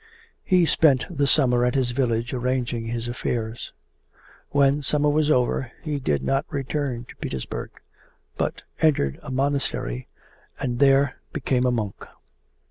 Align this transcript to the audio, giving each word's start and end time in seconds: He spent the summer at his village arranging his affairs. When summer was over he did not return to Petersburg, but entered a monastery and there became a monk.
He 0.43 0.65
spent 0.65 1.05
the 1.15 1.27
summer 1.27 1.63
at 1.63 1.75
his 1.75 1.91
village 1.91 2.33
arranging 2.33 2.87
his 2.87 3.07
affairs. 3.07 3.71
When 4.49 4.81
summer 4.81 5.11
was 5.11 5.29
over 5.29 5.71
he 5.83 5.99
did 5.99 6.23
not 6.23 6.43
return 6.51 7.05
to 7.09 7.15
Petersburg, 7.17 7.69
but 8.35 8.63
entered 8.81 9.19
a 9.21 9.29
monastery 9.29 10.07
and 10.59 10.79
there 10.79 11.17
became 11.33 11.67
a 11.67 11.71
monk. 11.71 12.03